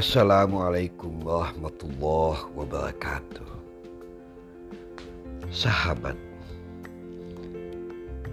[0.00, 3.52] Assalamualaikum warahmatullahi wabarakatuh.
[5.52, 6.16] Sahabat,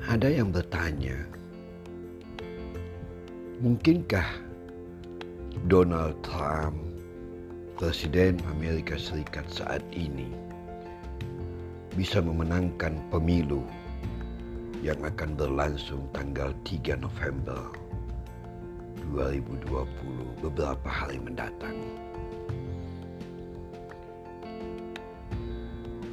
[0.08, 1.28] ada yang bertanya,
[3.60, 4.24] mungkinkah
[5.68, 6.80] Donald Trump,
[7.76, 10.32] Presiden Amerika Serikat saat ini,
[12.00, 13.68] bisa memenangkan pemilu
[14.80, 17.87] yang akan berlangsung tanggal 3 November
[19.14, 21.78] 2020 beberapa hari mendatang.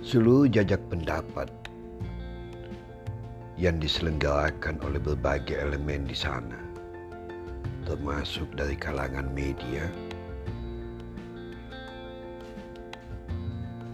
[0.04, 1.48] Seluruh jajak pendapat
[3.56, 6.58] yang diselenggarakan oleh berbagai elemen di sana,
[7.88, 9.88] termasuk dari kalangan media,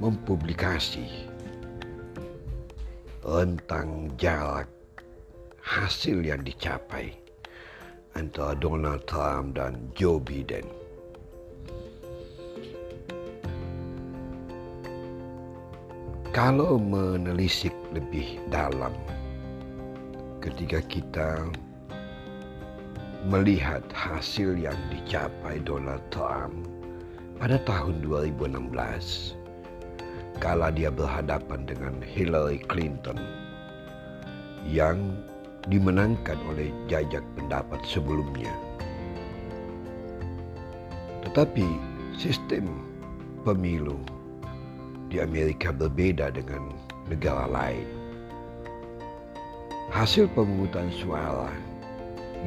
[0.01, 1.29] mempublikasi
[3.21, 4.67] rentang jarak
[5.61, 7.13] hasil yang dicapai
[8.15, 10.67] antara Donald Trump dan Joe Biden.
[16.31, 18.95] Kalau menelisik lebih dalam
[20.39, 21.51] ketika kita
[23.27, 26.65] melihat hasil yang dicapai Donald Trump
[27.37, 29.37] pada tahun 2016
[30.41, 33.21] kala dia berhadapan dengan Hillary Clinton
[34.65, 35.21] yang
[35.69, 38.53] dimenangkan oleh jajak pendapat sebelumnya.
[41.27, 41.67] Tetapi
[42.17, 42.65] sistem
[43.45, 44.01] pemilu
[45.13, 46.73] di Amerika berbeda dengan
[47.11, 47.85] negara lain.
[49.91, 51.51] Hasil pemungutan suara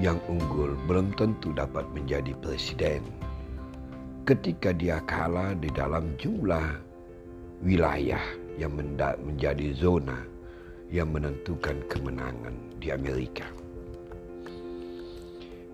[0.02, 3.03] yang unggul belum tentu dapat menjadi presiden
[4.23, 6.80] ketika dia kalah di dalam jumlah
[7.61, 8.23] wilayah
[8.56, 8.73] yang
[9.19, 10.32] menjadi zona
[10.94, 13.49] yang menentukan kemenangan di Amerika.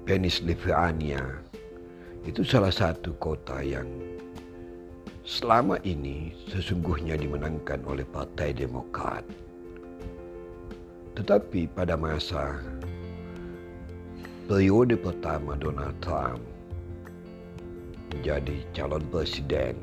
[0.08, 1.20] Pennsylvania
[2.24, 3.86] itu salah satu kota yang
[5.28, 9.28] selama ini sesungguhnya dimenangkan oleh Partai Demokrat.
[11.20, 12.64] Tetapi pada masa
[14.48, 16.40] periode pertama Donald Trump
[18.16, 19.76] menjadi calon presiden,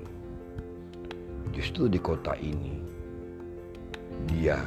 [1.53, 2.81] justru di kota ini
[4.33, 4.59] dia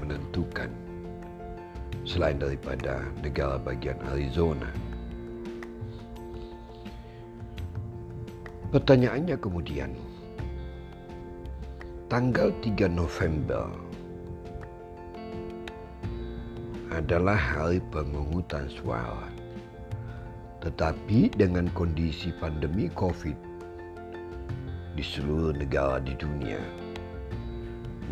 [0.00, 0.70] menentukan
[2.08, 4.72] selain daripada negara bagian Arizona.
[8.68, 9.96] Pertanyaannya kemudian,
[12.12, 13.64] tanggal 3 November
[16.92, 19.28] adalah hari pemungutan suara.
[20.58, 23.38] Tetapi dengan kondisi pandemi COVID
[24.98, 26.58] di seluruh negara di dunia,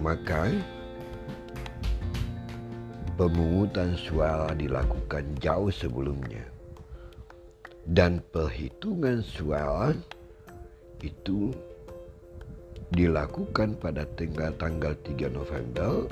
[0.00, 0.54] maka
[3.16, 6.44] pemungutan suara dilakukan jauh sebelumnya
[7.88, 9.96] dan perhitungan suara
[11.00, 11.50] itu
[12.92, 16.06] dilakukan pada tanggal tanggal 3 November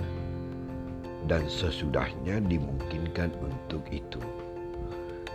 [1.29, 4.21] dan sesudahnya dimungkinkan untuk itu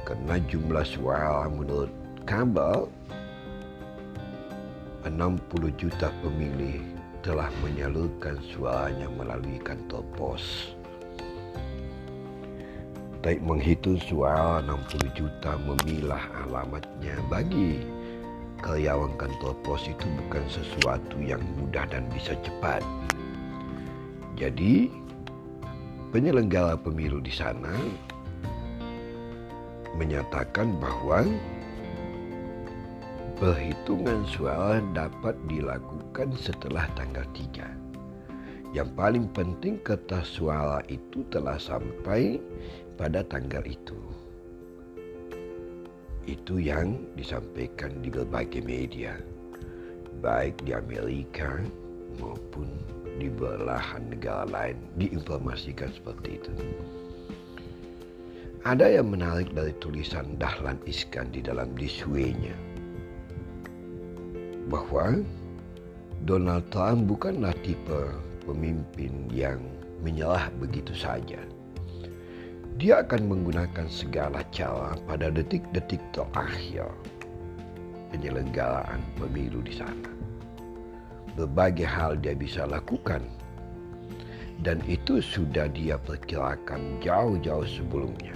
[0.04, 1.94] karena jumlah suara menurut
[2.26, 2.90] kabar
[5.06, 6.82] 60 juta pemilih
[7.20, 10.79] telah menyalurkan suaranya melalui kantor pos.
[13.20, 17.84] Baik menghitung suara 60 juta memilah alamatnya bagi
[18.64, 22.80] karyawan kantor pos itu bukan sesuatu yang mudah dan bisa cepat.
[24.40, 24.88] Jadi
[26.16, 27.76] penyelenggara pemilu di sana
[30.00, 31.28] menyatakan bahwa
[33.36, 37.68] perhitungan suara dapat dilakukan setelah tanggal 3.
[38.72, 42.40] Yang paling penting kertas suara itu telah sampai
[43.00, 43.96] pada tanggal itu.
[46.28, 49.16] Itu yang disampaikan di berbagai media,
[50.20, 51.64] baik di Amerika
[52.20, 52.68] maupun
[53.16, 56.54] di belahan negara lain diinformasikan seperti itu.
[58.68, 62.54] Ada yang menarik dari tulisan Dahlan Iskan di dalam disuenya
[64.68, 65.24] bahwa
[66.28, 68.12] Donald Trump bukanlah tipe
[68.44, 69.64] pemimpin yang
[70.04, 71.40] menyerah begitu saja
[72.80, 76.88] dia akan menggunakan segala cara pada detik-detik terakhir
[78.16, 80.08] penyelenggaraan pemilu di sana.
[81.36, 83.20] Berbagai hal dia bisa lakukan
[84.64, 88.32] dan itu sudah dia perkirakan jauh-jauh sebelumnya.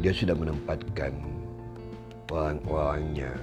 [0.00, 1.12] Dia sudah menempatkan
[2.32, 3.36] orang-orangnya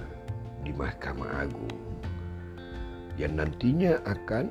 [0.66, 1.78] di Mahkamah Agung
[3.14, 4.50] yang nantinya akan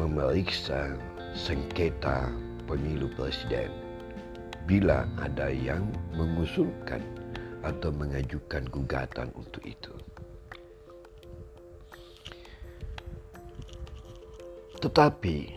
[0.00, 0.96] memeriksa
[1.36, 2.32] sengketa
[2.72, 3.68] pemilu presiden
[4.64, 5.84] bila ada yang
[6.16, 7.04] mengusulkan
[7.60, 9.92] atau mengajukan gugatan untuk itu.
[14.80, 15.52] Tetapi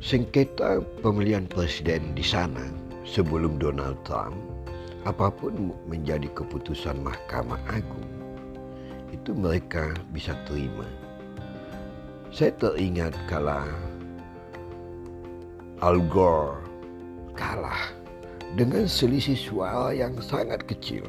[0.00, 2.72] sengketa pemilihan presiden di sana
[3.04, 4.40] sebelum Donald Trump,
[5.04, 8.08] apa pun menjadi keputusan Mahkamah Agung,
[9.12, 10.88] itu mereka bisa terima.
[12.32, 13.89] Saya teringat kala
[15.80, 16.60] Al Gore
[17.32, 17.88] kalah
[18.52, 21.00] dengan selisih suara yang sangat kecil.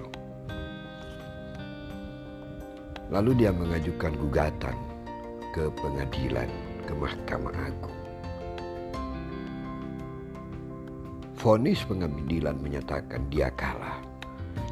[3.12, 4.71] Lalu dia mengajukan gugatan
[5.51, 6.47] ke pengadilan,
[6.88, 8.00] ke Mahkamah Agung.
[11.35, 14.00] Fonis pengadilan menyatakan dia kalah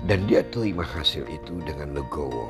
[0.08, 2.48] dan dia terima hasil itu dengan legowo.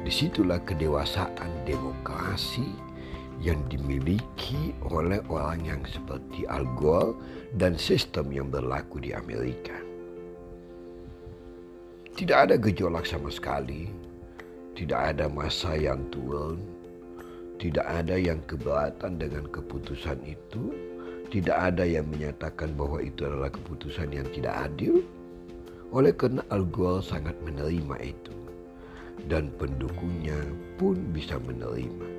[0.00, 2.93] Di situlah kedewasaan demokrasi
[3.42, 7.18] yang dimiliki oleh orang yang seperti Al Gore
[7.58, 9.74] dan sistem yang berlaku di Amerika.
[12.14, 13.90] Tidak ada gejolak sama sekali,
[14.78, 16.62] tidak ada masa yang turun,
[17.58, 20.70] tidak ada yang keberatan dengan keputusan itu,
[21.34, 25.02] tidak ada yang menyatakan bahwa itu adalah keputusan yang tidak adil.
[25.90, 28.34] Oleh karena Al Gore sangat menerima itu.
[29.30, 30.36] Dan pendukungnya
[30.78, 32.13] pun bisa menerima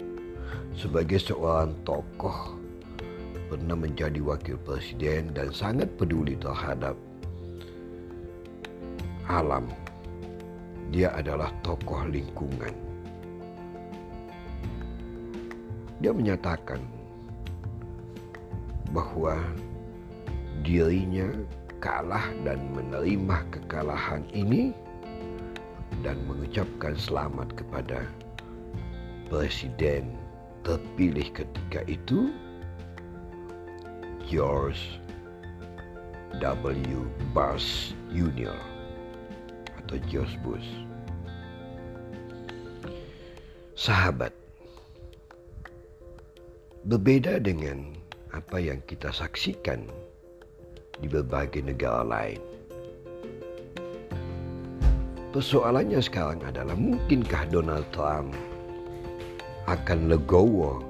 [0.76, 2.60] sebagai seorang tokoh
[3.48, 6.98] pernah menjadi wakil presiden dan sangat peduli terhadap
[9.30, 9.70] alam.
[10.94, 12.74] Dia adalah tokoh lingkungan.
[16.04, 16.84] Dia menyatakan
[18.94, 19.40] bahwa
[20.62, 21.30] dirinya
[21.82, 24.74] kalah dan menerima kekalahan ini
[26.02, 28.06] dan mengucapkan selamat kepada
[29.30, 30.25] presiden
[30.66, 32.34] terpilih ketika itu
[34.26, 34.98] George
[36.42, 37.06] W.
[37.32, 38.58] Bush Jr.
[39.78, 40.66] atau George Bush.
[43.78, 44.34] Sahabat,
[46.90, 47.94] berbeda dengan
[48.34, 49.86] apa yang kita saksikan
[50.98, 52.42] di berbagai negara lain.
[55.30, 58.34] Persoalannya sekarang adalah mungkinkah Donald Trump
[59.66, 60.86] akan legowo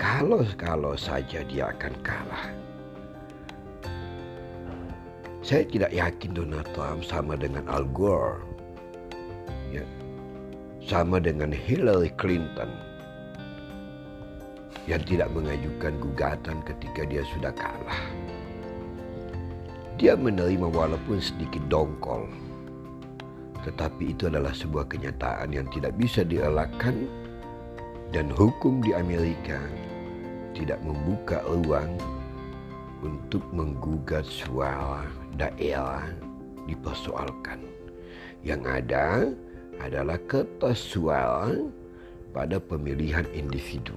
[0.00, 2.46] kalau-kalau saja dia akan kalah.
[5.40, 8.40] Saya tidak yakin Donald Trump sama dengan Al Gore.
[9.70, 9.84] Ya.
[10.80, 12.72] Sama dengan Hillary Clinton
[14.88, 18.00] yang tidak mengajukan gugatan ketika dia sudah kalah.
[20.00, 22.24] Dia menerima walaupun sedikit dongkol.
[23.60, 27.04] Tetapi itu adalah sebuah kenyataan yang tidak bisa dielakkan
[28.10, 29.58] dan hukum di Amerika
[30.54, 31.94] tidak membuka ruang
[33.06, 35.06] untuk menggugat suara
[35.38, 36.10] daerah
[36.66, 37.62] dipersoalkan.
[38.42, 39.06] Yang ada
[39.80, 40.98] adalah kertas
[42.34, 43.96] pada pemilihan individu.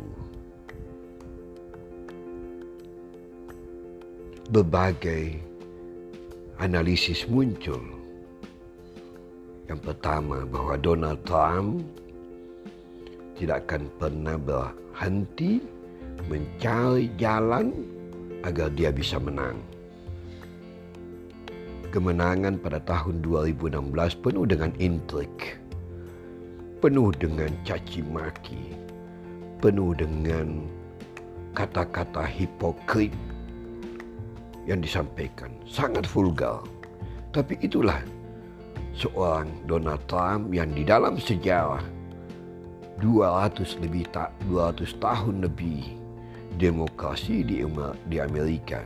[4.53, 5.41] Berbagai
[6.61, 7.81] analisis muncul.
[9.65, 11.81] Yang pertama bahwa Donald Trump
[13.37, 15.63] tidak akan pernah berhenti
[16.29, 17.73] mencari jalan
[18.43, 19.57] agar dia bisa menang.
[21.93, 25.61] Kemenangan pada tahun 2016 penuh dengan intrik,
[26.81, 28.73] penuh dengan caci maki,
[29.61, 30.65] penuh dengan
[31.53, 33.13] kata-kata hipokrit
[34.65, 36.65] yang disampaikan, sangat vulgar.
[37.29, 38.01] Tapi itulah
[38.97, 41.92] seorang Donald Trump yang di dalam sejarah
[43.01, 45.97] 200 lebih tak 200 tahun lebih
[46.61, 47.65] demokrasi di
[48.11, 48.85] di Amerika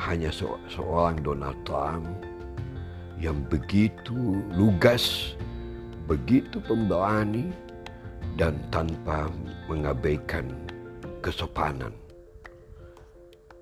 [0.00, 2.06] hanya se seorang Donald Trump
[3.22, 5.36] yang begitu lugas,
[6.10, 7.48] begitu pemberani
[8.34, 9.30] dan tanpa
[9.70, 10.50] mengabaikan
[11.22, 11.94] kesopanan.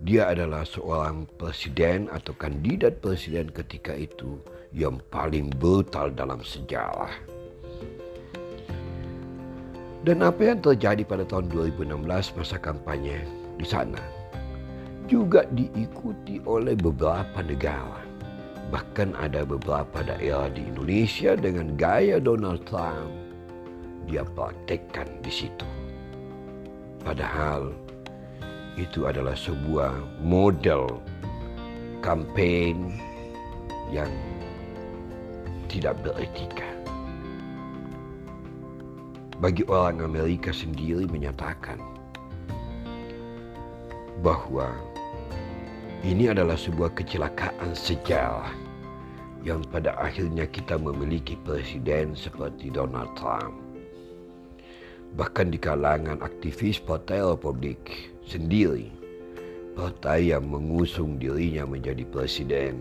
[0.02, 4.42] Dia adalah seorang presiden atau kandidat presiden ketika itu
[4.74, 7.31] yang paling brutal dalam sejarah.
[10.02, 13.22] Dan apa yang terjadi pada tahun 2016 masa kampanye
[13.54, 14.02] di sana
[15.06, 18.02] juga diikuti oleh beberapa negara.
[18.74, 23.14] Bahkan ada beberapa daerah di Indonesia dengan gaya Donald Trump
[24.10, 25.68] dia praktekkan di situ.
[27.06, 27.70] Padahal
[28.74, 30.98] itu adalah sebuah model
[32.02, 32.74] kampanye
[33.94, 34.10] yang
[35.70, 36.71] tidak beretika
[39.42, 41.82] bagi orang Amerika sendiri menyatakan
[44.22, 44.70] bahwa
[46.06, 48.54] ini adalah sebuah kecelakaan sejarah
[49.42, 53.58] yang pada akhirnya kita memiliki presiden seperti Donald Trump.
[55.18, 58.94] Bahkan di kalangan aktivis Partai Republik sendiri,
[59.74, 62.78] partai yang mengusung dirinya menjadi presiden.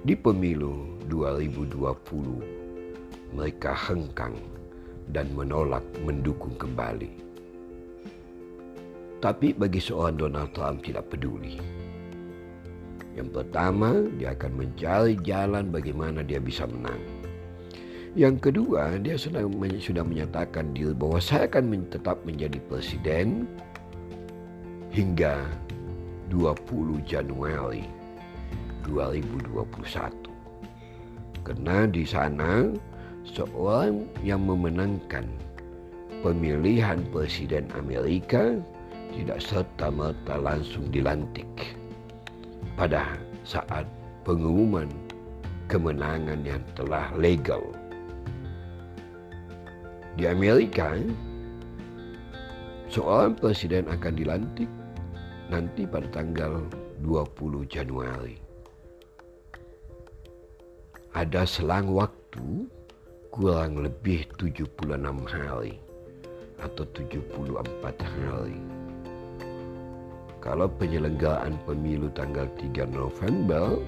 [0.00, 4.61] Di pemilu 2020, mereka hengkang
[5.10, 7.10] dan menolak mendukung kembali.
[9.18, 11.58] Tapi bagi seorang Donald Trump tidak peduli
[13.12, 17.00] yang pertama, dia akan mencari jalan bagaimana dia bisa menang.
[18.16, 19.44] Yang kedua, dia sudah,
[19.80, 23.48] sudah menyatakan diri bahwa saya akan tetap menjadi presiden
[24.92, 25.44] hingga
[26.32, 27.84] 20 Januari
[28.88, 31.44] 2021.
[31.44, 32.68] Karena di sana
[33.26, 35.26] seorang yang memenangkan
[36.22, 38.58] pemilihan presiden Amerika
[39.14, 41.76] tidak serta-merta langsung dilantik
[42.74, 43.84] pada saat
[44.26, 44.88] pengumuman
[45.70, 47.62] kemenangan yang telah legal.
[50.16, 50.92] Di Amerika,
[52.92, 54.68] seorang presiden akan dilantik
[55.48, 56.64] nanti pada tanggal
[57.00, 58.36] 20 Januari.
[61.12, 62.68] Ada selang waktu
[63.32, 64.92] kurang lebih 76
[65.24, 65.80] hari
[66.60, 67.64] atau 74
[68.04, 68.60] hari
[70.42, 73.78] kalau penyelenggaraan pemilu tanggal 3 November,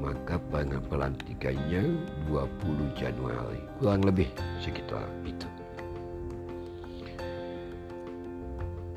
[0.00, 0.40] maka
[0.88, 1.92] pelantikannya
[2.24, 3.60] 20 Januari.
[3.76, 4.32] Kurang lebih
[4.64, 5.44] sekitar itu.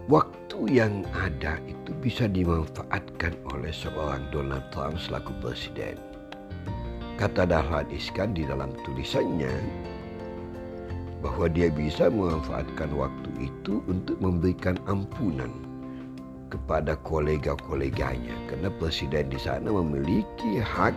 [0.08, 6.15] Waktu yang ada itu bisa dimanfaatkan oleh seorang Donald Trump selaku presiden.
[7.16, 9.56] Kata Dahlan Iskan di dalam tulisannya
[11.24, 15.48] bahwa dia bisa memanfaatkan waktu itu untuk memberikan ampunan
[16.52, 20.92] kepada kolega-koleganya karena presiden di sana memiliki hak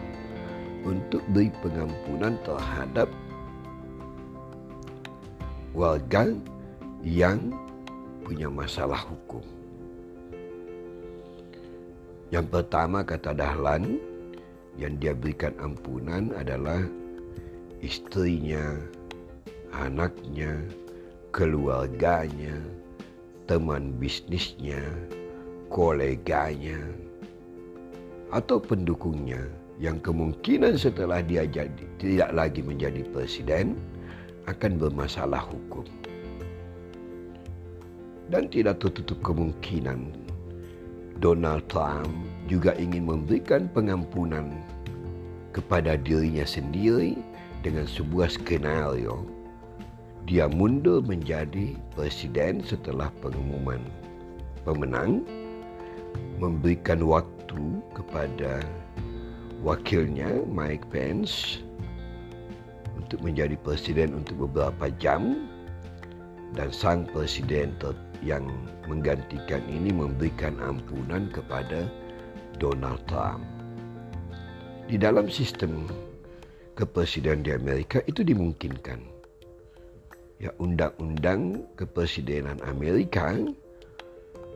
[0.82, 3.06] untuk beri pengampunan terhadap
[5.70, 6.34] warga
[7.06, 7.54] yang
[8.26, 9.46] punya masalah hukum.
[12.34, 14.02] Yang pertama kata Dahlan
[14.78, 16.87] yang dia berikan ampunan adalah
[17.82, 18.78] istrinya,
[19.75, 20.54] anaknya,
[21.35, 22.56] keluarganya,
[23.50, 24.80] teman bisnisnya,
[25.68, 26.78] koleganya
[28.28, 29.40] atau pendukungnya
[29.80, 33.78] yang kemungkinan setelah dia jadi tidak lagi menjadi presiden
[34.50, 35.87] akan bermasalah hukum.
[38.28, 40.12] Dan tidak tertutup kemungkinan
[41.18, 42.10] Donald Trump
[42.46, 44.54] juga ingin memberikan pengampunan
[45.50, 47.18] kepada dirinya sendiri
[47.66, 49.26] dengan sebuah skenario.
[50.30, 53.82] Dia mundur menjadi presiden setelah pengumuman
[54.62, 55.25] pemenang
[56.38, 58.62] memberikan waktu kepada
[59.64, 61.64] wakilnya Mike Pence
[62.94, 65.48] untuk menjadi presiden untuk beberapa jam
[66.54, 67.75] dan sang presiden
[68.22, 68.46] yang
[68.90, 71.87] menggantikan ini memberikan ampunan kepada
[72.58, 73.44] Donald Trump.
[74.88, 75.87] Di dalam sistem
[76.78, 79.02] kepresiden di Amerika itu dimungkinkan.
[80.38, 83.34] Ya undang-undang kepresidenan Amerika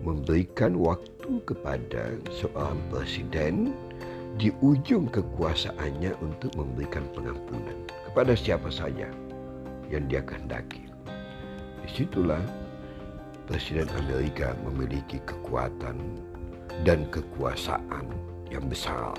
[0.01, 3.75] memberikan waktu kepada seorang presiden
[4.39, 7.77] di ujung kekuasaannya untuk memberikan pengampunan
[8.09, 9.11] kepada siapa saja
[9.93, 10.89] yang dia kehendaki.
[11.83, 12.41] Di situlah
[13.53, 16.01] Presiden Amerika memiliki kekuatan
[16.89, 18.09] dan kekuasaan
[18.49, 19.13] yang besar.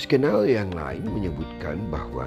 [0.00, 2.24] Skenario yang lain menyebutkan bahawa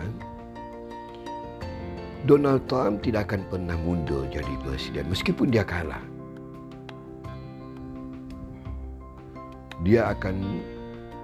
[2.29, 6.05] Donald Trump tidak akan pernah mundur jadi presiden meskipun dia kalah.
[9.81, 10.61] Dia akan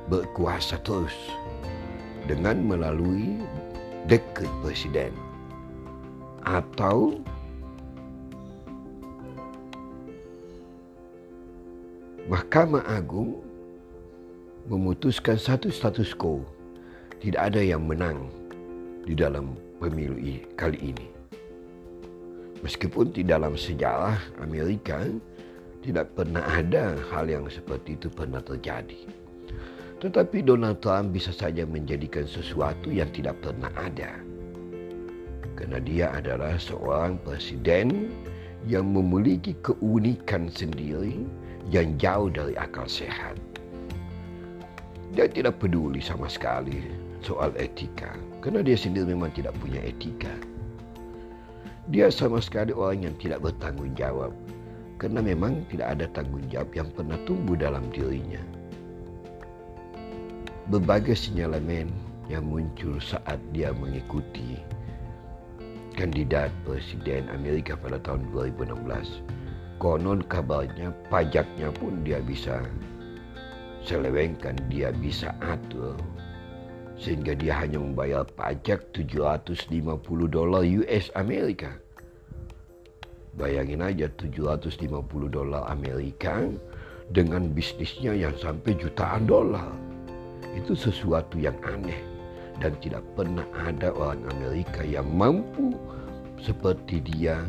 [0.10, 1.14] berkuasa terus
[2.26, 3.46] dengan melalui
[4.10, 5.14] dekret presiden
[6.44, 7.20] atau
[12.24, 13.44] Mahkamah Agung
[14.72, 16.40] memutuskan satu status quo.
[17.20, 18.32] Tidak ada yang menang
[19.04, 20.16] di dalam pemilu
[20.56, 21.08] kali ini.
[22.64, 25.04] Meskipun di dalam sejarah Amerika
[25.84, 29.04] tidak pernah ada hal yang seperti itu pernah terjadi.
[30.00, 34.33] Tetapi Donald Trump bisa saja menjadikan sesuatu yang tidak pernah ada.
[35.54, 38.10] Karena dia adalah seorang presiden
[38.66, 41.28] yang memiliki keunikan sendiri
[41.70, 43.36] yang jauh dari akal sehat.
[45.14, 46.90] Dia tidak peduli sama sekali
[47.22, 48.18] soal etika.
[48.42, 50.34] Karena dia sendiri memang tidak punya etika.
[51.92, 54.32] Dia sama sekali orang yang tidak bertanggung jawab
[55.04, 58.40] karena memang tidak ada tanggung jawab yang pernah tumbuh dalam dirinya.
[60.72, 61.92] Berbagai sinyalemen
[62.32, 64.56] yang muncul saat dia mengikuti
[65.94, 69.22] kandidat presiden Amerika pada tahun 2016.
[69.78, 72.62] Konon kabarnya pajaknya pun dia bisa
[73.84, 75.98] selewengkan, dia bisa atur
[76.94, 79.74] sehingga dia hanya membayar pajak 750
[80.30, 81.74] dolar US Amerika.
[83.34, 84.88] Bayangin aja 750
[85.28, 86.46] dolar Amerika
[87.10, 89.74] dengan bisnisnya yang sampai jutaan dolar.
[90.54, 92.13] Itu sesuatu yang aneh
[92.62, 95.74] dan tidak pernah ada orang Amerika yang mampu
[96.38, 97.40] seperti dia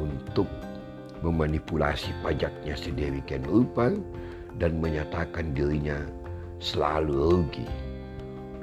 [0.00, 0.48] untuk
[1.20, 3.92] memanipulasi pajaknya sedemikian rupa
[4.56, 6.00] dan menyatakan dirinya
[6.60, 7.68] selalu rugi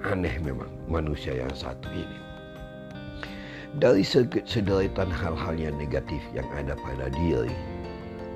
[0.04, 2.20] aneh memang manusia yang satu ini.
[3.82, 4.06] Dari
[4.46, 7.50] sederetan hal-hal yang negatif yang ada pada diri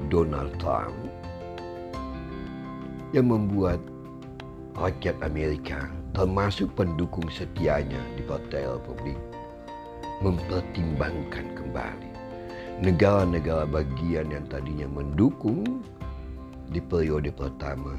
[0.10, 0.98] Donald Trump
[3.13, 3.77] yang membuat
[4.74, 9.22] rakyat Amerika termasuk pendukung setianya di Partai Republik
[10.26, 12.10] mempertimbangkan kembali
[12.82, 15.86] negara-negara bagian yang tadinya mendukung
[16.74, 17.94] di periode pertama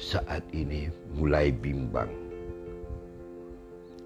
[0.00, 2.08] saat ini mulai bimbang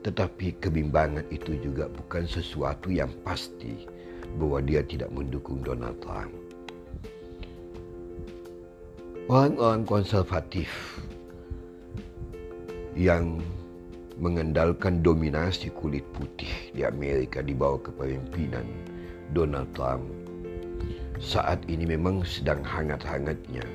[0.02, 3.86] tetapi kebimbangan itu juga bukan sesuatu yang pasti
[4.42, 6.34] bahwa dia tidak mendukung Donald Trump.
[9.32, 10.68] Orang-orang konservatif
[12.94, 13.42] yang
[14.18, 18.66] mengandalkan dominasi kulit putih di Amerika di bawah kepemimpinan
[19.34, 20.06] Donald Trump
[21.18, 23.66] saat ini memang sedang hangat-hangatnya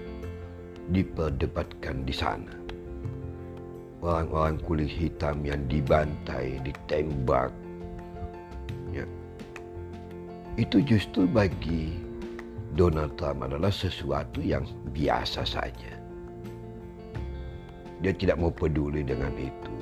[0.96, 2.60] diperdebatkan di sana
[4.00, 7.52] orang-orang kulit hitam yang dibantai, ditembak.
[8.96, 9.06] Ya.
[10.56, 12.00] Itu justru bagi
[12.76, 14.64] Donald Trump adalah sesuatu yang
[14.96, 15.99] biasa saja.
[18.00, 19.76] Dia tidak mau peduli dengan itu.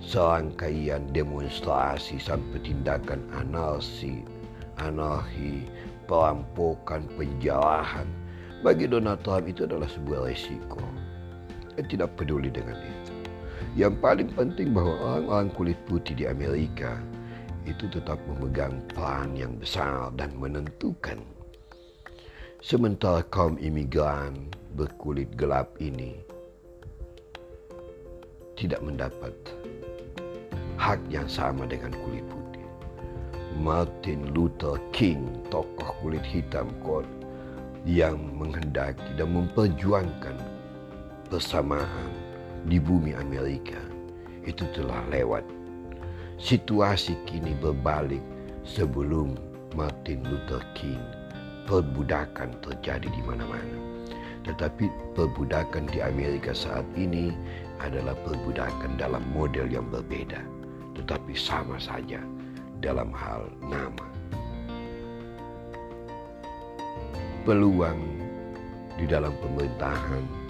[0.00, 4.24] Serangkaian demonstrasi sampai tindakan anarki,
[4.80, 5.68] anarki,
[6.08, 8.08] perampokan, penjarahan.
[8.64, 10.80] Bagi Donald Trump itu adalah sebuah resiko.
[11.76, 13.14] Dia tidak peduli dengan itu.
[13.76, 16.96] Yang paling penting bahwa orang-orang kulit putih di Amerika
[17.68, 21.20] itu tetap memegang peran yang besar dan menentukan.
[22.62, 26.31] Sementara kaum imigran berkulit gelap ini
[28.62, 29.34] tidak mendapat
[30.78, 32.66] hak yang sama dengan kulit putih.
[33.58, 36.70] Martin Luther King, tokoh kulit hitam
[37.82, 40.38] yang menghendaki dan memperjuangkan
[41.26, 42.14] persamaan
[42.70, 43.82] di bumi Amerika
[44.46, 45.42] itu telah lewat.
[46.38, 48.22] Situasi kini berbalik
[48.62, 49.34] sebelum
[49.74, 51.02] Martin Luther King.
[51.62, 53.91] Perbudakan terjadi di mana-mana.
[54.42, 57.30] Tetapi perbudakan di Amerika saat ini
[57.78, 60.42] adalah perbudakan dalam model yang berbeda.
[60.98, 62.18] Tetapi sama saja
[62.82, 64.06] dalam hal nama.
[67.42, 68.02] Peluang
[68.98, 70.42] di dalam pemerintahan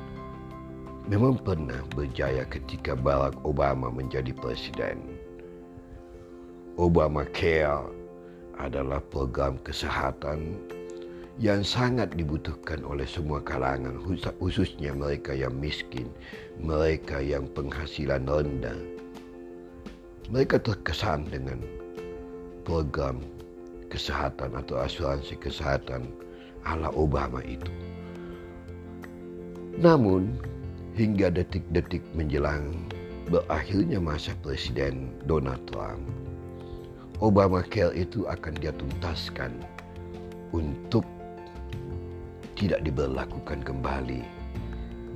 [1.08, 5.20] memang pernah berjaya ketika Barack Obama menjadi presiden.
[6.80, 7.92] Obama Care
[8.56, 10.56] adalah program kesehatan
[11.40, 13.96] yang sangat dibutuhkan oleh semua kalangan,
[14.36, 16.12] khususnya mereka yang miskin,
[16.60, 18.76] mereka yang penghasilan rendah.
[20.28, 21.60] Mereka terkesan dengan
[22.68, 23.24] program
[23.88, 26.08] kesehatan atau asuransi kesehatan
[26.68, 27.68] ala Obama itu.
[29.80, 30.36] Namun,
[30.92, 32.88] hingga detik-detik menjelang
[33.32, 36.04] berakhirnya masa Presiden Donald Trump,
[37.22, 39.54] Obamacare itu akan dia tuntaskan
[40.52, 41.06] untuk
[42.56, 44.22] tidak diberlakukan kembali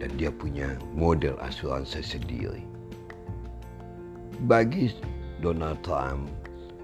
[0.02, 2.62] dan dia punya model asuransi sendiri.
[4.44, 4.92] Bagi
[5.40, 6.28] Donald Trump,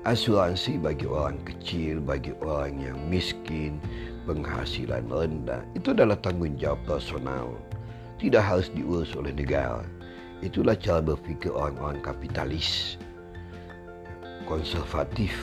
[0.08, 3.76] asuransi bagi orang kecil, bagi orang yang miskin,
[4.24, 7.52] penghasilan rendah, itu adalah tanggung jawab personal
[8.22, 9.82] tidak harus diurus oleh negara.
[10.46, 12.94] Itulah cara berfikir orang-orang kapitalis,
[14.46, 15.34] konservatif,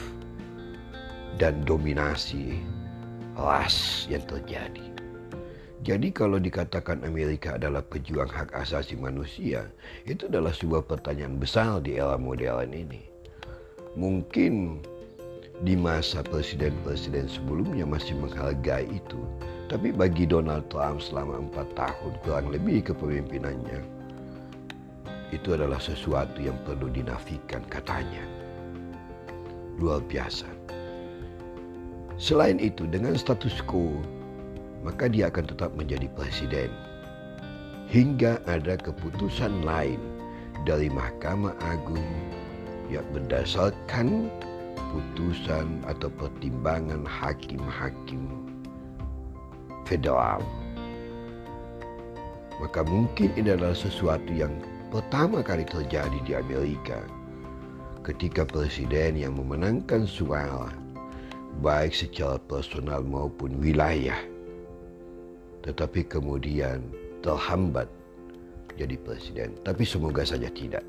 [1.36, 2.64] dan dominasi
[3.36, 4.99] ras yang terjadi.
[5.80, 9.64] Jadi kalau dikatakan Amerika adalah pejuang hak asasi manusia,
[10.04, 13.08] itu adalah sebuah pertanyaan besar di era modern ini.
[13.96, 14.84] Mungkin
[15.64, 19.24] di masa presiden-presiden sebelumnya masih menghargai itu.
[19.72, 23.80] Tapi bagi Donald Trump selama empat tahun kurang lebih kepemimpinannya,
[25.32, 28.26] itu adalah sesuatu yang perlu dinafikan katanya.
[29.80, 30.50] Luar biasa.
[32.20, 34.19] Selain itu, dengan status quo
[34.84, 36.72] maka dia akan tetap menjadi presiden.
[37.90, 39.98] Hingga ada keputusan lain
[40.64, 42.06] dari Mahkamah Agung
[42.94, 44.30] yang berdasarkan
[44.90, 48.50] putusan atau pertimbangan hakim-hakim
[49.90, 50.42] federal.
[52.60, 54.52] Maka mungkin ini adalah sesuatu yang
[54.94, 57.02] pertama kali terjadi di Amerika
[58.04, 60.74] ketika presiden yang memenangkan suara
[61.62, 64.18] baik secara personal maupun wilayah
[65.64, 66.84] tetapi kemudian
[67.20, 67.88] terhambat
[68.80, 69.56] jadi presiden.
[69.68, 70.84] Tapi semoga saja tidak.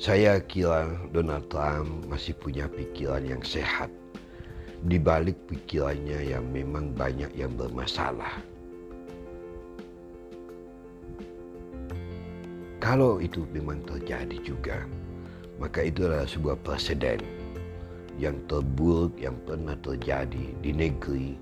[0.00, 3.92] Saya kira Donald Trump masih punya pikiran yang sehat.
[4.80, 8.40] Di balik pikirannya yang memang banyak yang bermasalah.
[12.80, 14.88] Kalau itu memang terjadi juga,
[15.60, 17.20] maka itu adalah sebuah presiden
[18.16, 21.36] yang terburuk yang pernah terjadi di negeri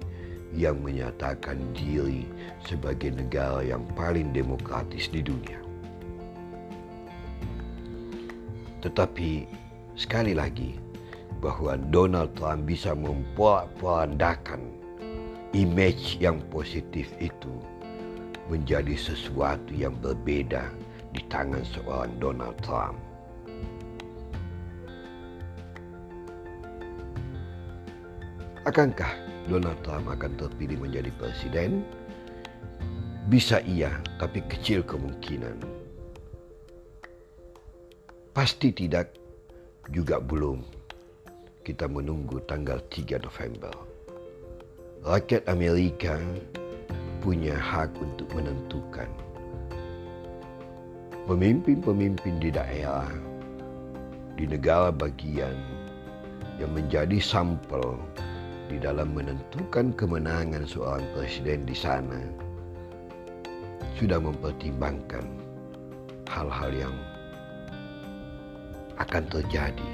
[0.56, 2.24] yang menyatakan diri
[2.64, 5.60] sebagai negara yang paling demokratis di dunia.
[8.80, 9.44] Tetapi
[9.98, 10.78] sekali lagi
[11.42, 14.62] bahwa Donald Trump bisa memporak-porandakan
[15.52, 17.52] image yang positif itu
[18.48, 20.72] menjadi sesuatu yang berbeda
[21.12, 22.96] di tangan seorang Donald Trump.
[28.64, 31.82] Akankah Donald Trump akan terpilih menjadi presiden?
[33.32, 35.56] Bisa iya, tapi kecil kemungkinan.
[38.36, 39.16] Pasti tidak,
[39.88, 40.60] juga belum.
[41.64, 43.72] Kita menunggu tanggal 3 November.
[45.04, 46.20] Rakyat Amerika
[47.24, 49.08] punya hak untuk menentukan
[51.28, 53.12] pemimpin-pemimpin di daerah,
[54.40, 55.52] di negara bagian
[56.56, 58.00] yang menjadi sampel
[58.68, 62.20] di dalam menentukan kemenangan seorang presiden di sana
[63.96, 65.24] sudah mempertimbangkan
[66.28, 66.94] hal-hal yang
[69.00, 69.90] akan terjadi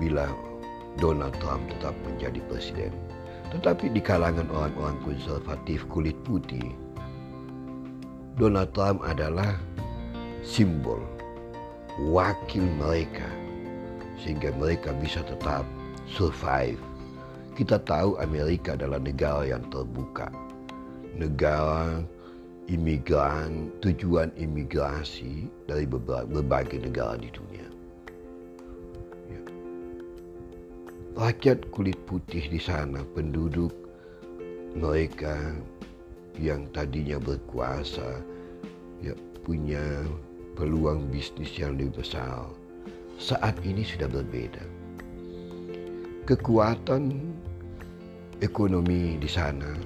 [0.00, 0.26] bila
[0.96, 2.92] Donald Trump tetap menjadi presiden.
[3.52, 6.74] Tetapi di kalangan orang-orang konservatif kulit putih,
[8.40, 9.54] Donald Trump adalah
[10.42, 10.98] simbol
[12.10, 13.28] wakil mereka
[14.18, 15.62] sehingga mereka bisa tetap
[16.10, 16.80] survive.
[17.56, 20.28] Kita tahu Amerika adalah negara yang terbuka.
[21.16, 22.04] Negara
[22.68, 27.68] imigran, tujuan imigrasi dari berbagai negara di dunia.
[29.32, 29.40] Ya.
[31.16, 33.72] Rakyat kulit putih di sana, penduduk
[34.76, 35.56] mereka
[36.36, 38.20] yang tadinya berkuasa,
[39.00, 39.16] ya,
[39.48, 40.04] punya
[40.60, 42.44] peluang bisnis yang lebih besar
[43.16, 44.75] saat ini sudah berbeda.
[46.26, 47.22] Kekuatan
[48.42, 49.78] ekonomi di sana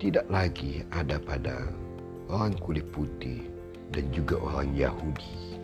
[0.00, 1.68] tidak lagi ada pada
[2.32, 3.44] orang kulit putih
[3.92, 5.60] dan juga orang Yahudi.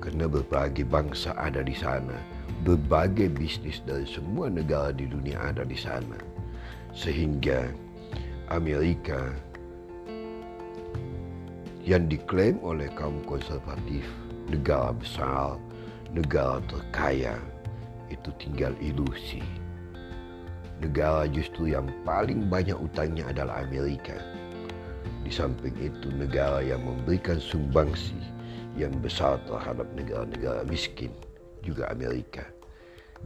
[0.00, 2.16] Karena berbagai bangsa ada di sana,
[2.64, 6.16] berbagai bisnis dari semua negara di dunia ada di sana.
[6.96, 7.68] Sehingga
[8.48, 9.36] Amerika
[11.84, 14.08] yang diklaim oleh kaum konservatif
[14.48, 15.60] negara besar,
[16.16, 17.36] negara terkaya
[18.12, 19.40] itu tinggal ilusi.
[20.82, 24.18] Negara justru yang paling banyak utangnya adalah Amerika.
[25.24, 28.18] Di samping itu negara yang memberikan sumbangsi
[28.76, 31.08] yang besar terhadap negara-negara miskin
[31.64, 32.44] juga Amerika.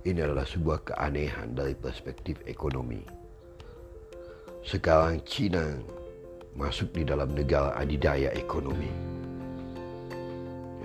[0.07, 3.03] Ini adalah sebuah keanehan dari perspektif ekonomi.
[4.63, 5.75] Sekarang China
[6.55, 8.91] masuk di dalam negara adidaya ekonomi.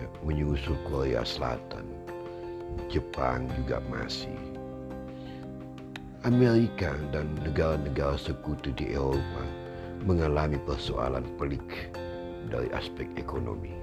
[0.02, 1.86] Ya, menyusul Korea Selatan,
[2.92, 4.36] Jepang juga masih.
[6.24, 9.44] Amerika dan negara-negara sekutu di Eropa
[10.08, 11.92] mengalami persoalan pelik
[12.48, 13.76] dari aspek ekonomi,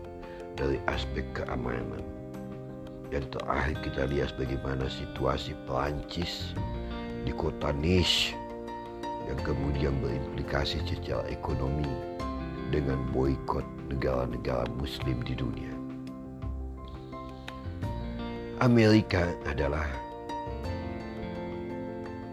[0.57, 2.05] dari aspek keamanan.
[3.11, 6.55] Yang terakhir kita lihat bagaimana situasi Perancis
[7.27, 8.33] di kota Nice
[9.29, 11.91] yang kemudian berimplikasi secara ekonomi
[12.71, 15.80] dengan boikot negara-negara muslim di dunia.
[18.61, 19.89] Amerika adalah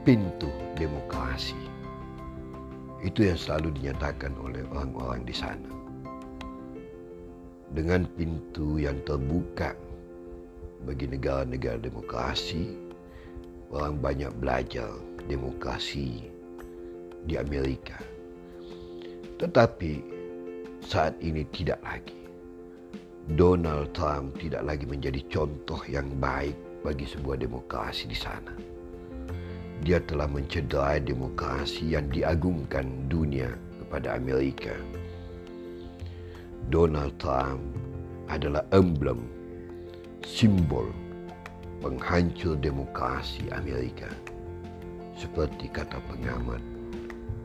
[0.03, 1.55] pintu demokrasi.
[2.99, 5.71] Itu yang selalu dinyatakan oleh orang-orang di sana.
[7.71, 9.71] Dengan pintu yang terbuka
[10.83, 12.75] bagi negara-negara demokrasi,
[13.71, 14.91] orang banyak belajar
[15.31, 16.27] demokrasi
[17.23, 18.03] di Amerika.
[19.39, 20.03] Tetapi
[20.83, 22.16] saat ini tidak lagi.
[23.35, 28.55] Donald Trump tidak lagi menjadi contoh yang baik bagi sebuah demokrasi di sana.
[29.85, 33.51] dia telah mencederai demokrasi yang diagungkan dunia
[33.83, 34.73] kepada Amerika.
[36.73, 37.61] Donald Trump
[38.27, 39.29] adalah emblem,
[40.25, 40.89] simbol
[41.79, 44.09] penghancur demokrasi Amerika.
[45.13, 46.61] Seperti kata pengamat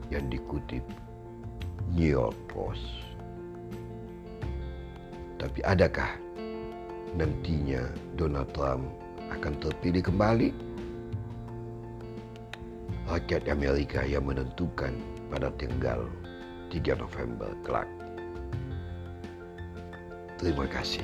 [0.09, 0.83] yang dikutip
[1.93, 3.02] New York Post.
[5.43, 6.07] Tapi adakah
[7.19, 7.83] nantinya
[8.15, 8.87] Donald Trump
[9.27, 10.55] akan terpilih kembali?
[13.11, 14.95] Rakyat Amerika yang menentukan
[15.27, 16.07] pada tanggal
[16.71, 17.91] 3 November kelak.
[20.39, 21.03] Terima kasih.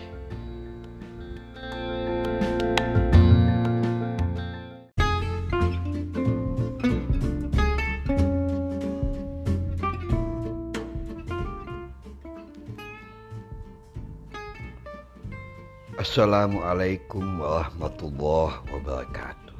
[16.20, 19.56] Assalamualaikum warahmatullahi wabarakatuh.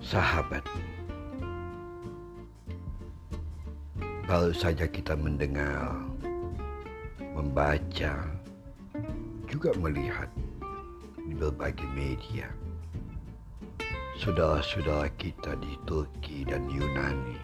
[0.00, 0.64] Sahabat,
[4.24, 5.92] baru saja kita mendengar
[7.36, 8.24] membaca,
[9.52, 10.32] juga melihat
[11.28, 12.48] di berbagai media.
[14.16, 17.36] Saudara-saudara kita di Turki dan Yunani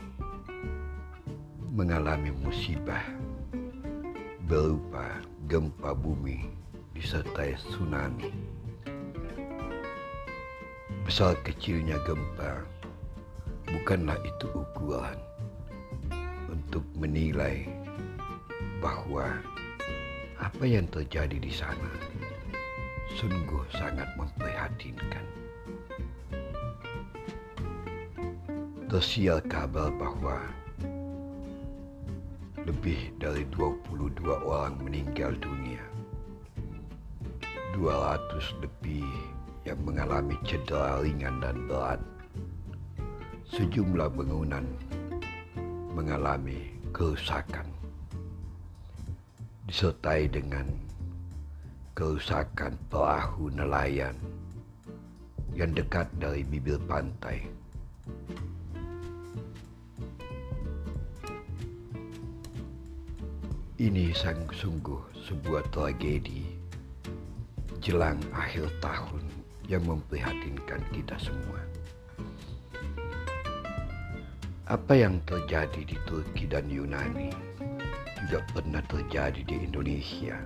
[1.68, 3.04] mengalami musibah
[4.48, 5.20] berupa
[5.52, 6.69] gempa bumi
[7.00, 8.28] disertai tsunami.
[11.08, 12.60] Besar kecilnya gempa
[13.64, 15.16] bukanlah itu ukuran
[16.52, 17.64] untuk menilai
[18.84, 19.32] bahwa
[20.36, 21.88] apa yang terjadi di sana
[23.16, 25.24] sungguh sangat memprihatinkan.
[28.92, 30.36] Tersiar kabar bahwa
[32.68, 35.80] lebih dari 22 orang meninggal dunia.
[37.80, 39.08] 200 lebih
[39.64, 41.96] yang mengalami cedera ringan dan berat.
[43.56, 44.68] Sejumlah bangunan
[45.96, 47.64] mengalami kerusakan
[49.64, 50.68] disertai dengan
[51.96, 54.12] kerusakan perahu nelayan
[55.56, 57.48] yang dekat dari bibir pantai.
[63.80, 64.12] Ini
[64.52, 66.59] sungguh sebuah tragedi
[67.80, 69.24] jelang akhir tahun
[69.64, 71.64] yang memprihatinkan kita semua.
[74.68, 77.32] Apa yang terjadi di Turki dan Yunani
[78.28, 80.36] juga pernah terjadi di Indonesia.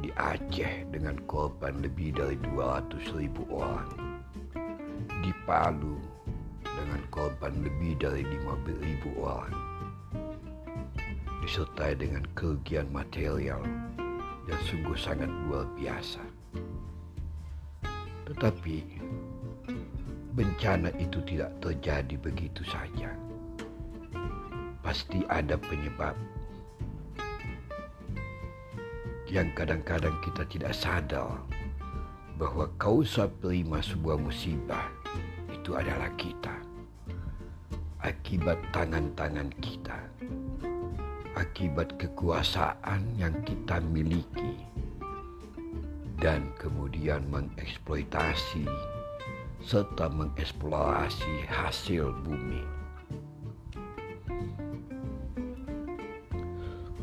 [0.00, 3.92] Di Aceh dengan korban lebih dari 200 ribu orang.
[5.20, 6.00] Di Palu
[6.64, 9.52] dengan korban lebih dari 15 ribu orang.
[11.44, 13.60] Disertai dengan kerugian material
[14.46, 16.22] yang sungguh sangat luar biasa.
[18.26, 18.76] Tetapi
[20.34, 23.10] bencana itu tidak terjadi begitu saja.
[24.82, 26.14] Pasti ada penyebab
[29.26, 31.42] yang kadang-kadang kita tidak sadar
[32.38, 34.86] bahwa kausa prima sebuah musibah
[35.50, 36.54] itu adalah kita.
[38.06, 39.98] Akibat tangan-tangan kita.
[41.36, 44.56] Akibat kekuasaan yang kita miliki.
[46.16, 48.64] Dan kemudian mengeksploitasi
[49.60, 52.64] serta mengeksplorasi hasil bumi.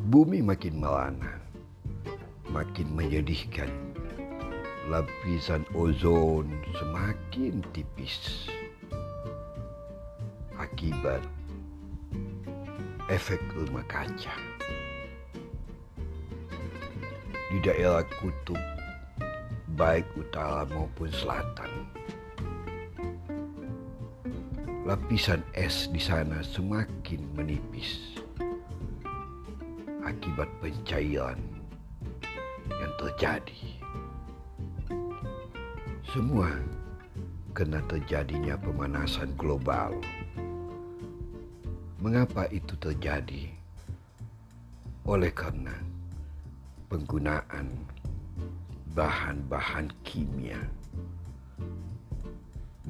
[0.09, 1.43] Bumi makin melana
[2.53, 3.69] makin menyedihkan.
[4.89, 8.49] Lapisan ozon semakin tipis
[10.59, 11.23] akibat
[13.11, 14.31] efek rumah kaca.
[17.51, 18.57] Di daerah kutub,
[19.75, 21.69] baik utara maupun selatan,
[24.87, 28.17] lapisan es di sana semakin menipis
[30.03, 31.37] akibat pencairan
[32.67, 33.61] yang terjadi.
[36.09, 36.49] Semua
[37.53, 39.93] kena terjadinya pemanasan global.
[42.03, 43.47] Mengapa itu terjadi?
[45.07, 45.71] Oleh karena
[46.91, 47.71] penggunaan
[48.91, 50.59] bahan-bahan kimia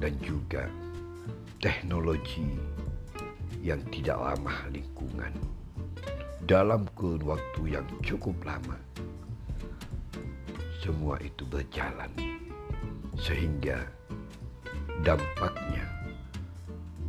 [0.02, 0.66] dan juga
[1.62, 2.58] teknologi
[3.62, 5.30] yang tidak ramah lingkungan
[6.50, 8.74] dalam kurun waktu yang cukup lama
[10.82, 12.10] semua itu berjalan
[13.14, 13.78] sehingga
[15.06, 15.86] dampaknya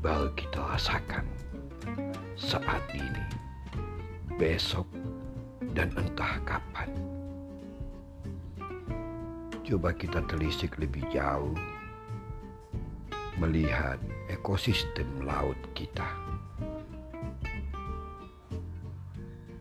[0.05, 1.34] baru kita rasakan
[2.35, 3.23] saat ini,
[4.35, 4.83] besok,
[5.71, 6.91] dan entah kapan.
[9.63, 11.55] Coba kita telisik lebih jauh
[13.39, 13.95] melihat
[14.27, 16.05] ekosistem laut kita.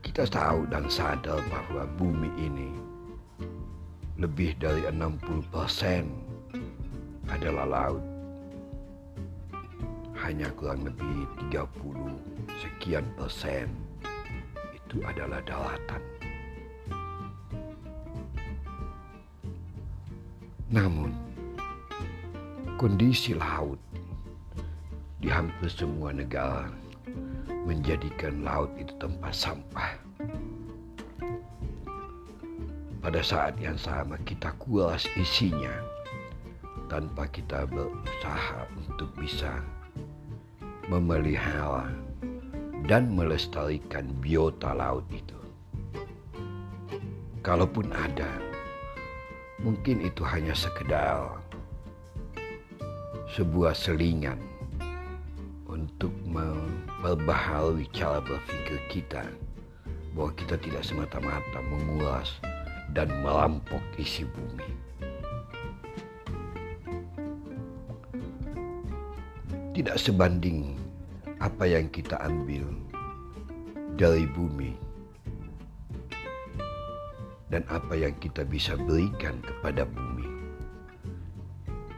[0.02, 2.70] Kita tahu dan sadar bahwa bumi ini
[4.18, 6.10] lebih dari 60%
[7.30, 8.04] adalah laut.
[10.14, 12.33] Hanya kurang lebih 30
[12.64, 13.68] sekian persen
[14.72, 16.00] itu adalah daratan.
[20.72, 21.12] Namun,
[22.80, 23.76] kondisi laut
[25.20, 26.72] di hampir semua negara
[27.68, 29.92] menjadikan laut itu tempat sampah.
[33.04, 35.76] Pada saat yang sama kita kuas isinya
[36.88, 39.60] tanpa kita berusaha untuk bisa
[40.88, 42.03] memelihara
[42.84, 45.40] dan melestarikan biota laut itu.
[47.40, 48.28] Kalaupun ada,
[49.60, 51.40] mungkin itu hanya sekedar
[53.32, 54.40] sebuah selingan
[55.64, 59.24] untuk memperbaharui cara berpikir kita
[60.12, 62.36] bahwa kita tidak semata-mata mengulas
[62.92, 64.70] dan melampok isi bumi.
[69.74, 70.83] Tidak sebanding
[71.42, 72.66] apa yang kita ambil
[73.94, 74.74] dari bumi
[77.54, 80.26] dan apa yang kita bisa berikan kepada bumi.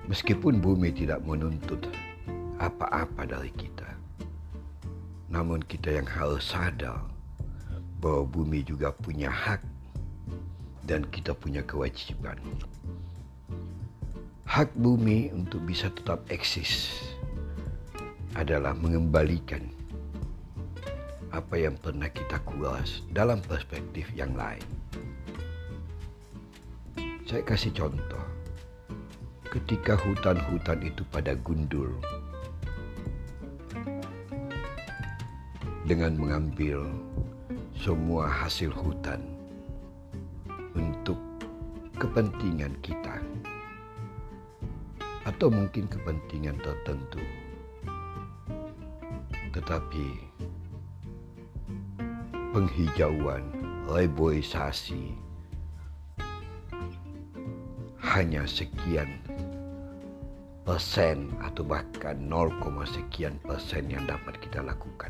[0.07, 1.89] Meskipun bumi tidak menuntut
[2.61, 3.89] apa-apa dari kita,
[5.33, 7.09] namun kita yang harus sadar
[7.99, 9.65] bahwa bumi juga punya hak
[10.87, 12.39] dan kita punya kewajiban.
[14.47, 17.03] Hak bumi untuk bisa tetap eksis
[18.37, 19.65] adalah mengembalikan
[21.33, 24.65] apa yang pernah kita kuas dalam perspektif yang lain.
[27.25, 28.25] Saya kasih contoh.
[29.49, 31.97] Ketika hutan-hutan itu pada gundul
[35.89, 36.85] dengan mengambil
[37.73, 39.25] semua hasil hutan
[40.77, 41.17] untuk
[41.97, 43.17] kepentingan kita
[45.25, 47.46] atau mungkin kepentingan tertentu.
[49.57, 50.07] Tetapi
[52.53, 53.41] penghijauan,
[53.89, 55.17] reboisasi
[58.05, 59.17] hanya sekian
[60.69, 62.53] persen atau bahkan 0,
[62.85, 65.09] sekian persen yang dapat kita lakukan.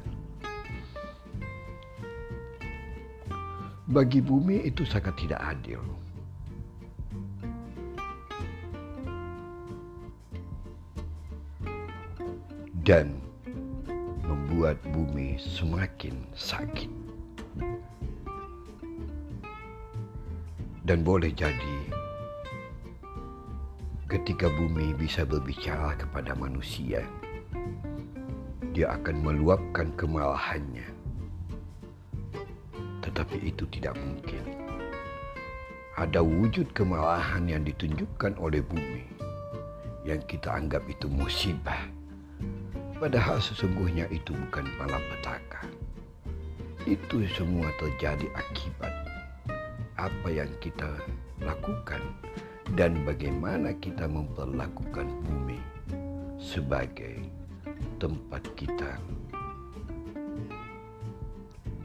[3.91, 5.83] Bagi bumi itu sangat tidak adil.
[12.87, 13.26] Dan
[14.57, 16.89] membuat bumi semakin sakit.
[20.81, 21.77] Dan boleh jadi
[24.09, 27.05] ketika bumi bisa berbicara kepada manusia,
[28.73, 30.89] dia akan meluapkan kemalahannya
[33.05, 34.41] tetapi itu tidak mungkin.
[36.01, 39.05] Ada wujud kemalahan yang ditunjukkan oleh bumi
[40.09, 41.96] yang kita anggap itu musibah.
[42.97, 45.69] Padahal sesungguhnya itu bukan malapetaka.
[46.89, 48.95] Itu semua terjadi akibat
[50.01, 50.97] apa yang kita
[51.45, 52.01] lakukan
[52.73, 55.61] dan bagaimana kita memperlakukan bumi
[56.41, 57.21] sebagai
[58.01, 58.97] tempat kita